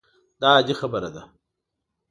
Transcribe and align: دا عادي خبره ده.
دا 0.41 0.47
عادي 0.55 0.73
خبره 0.81 1.09
ده. 1.15 1.23